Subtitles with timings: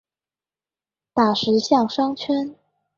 [1.13, 2.55] 打石巷商圈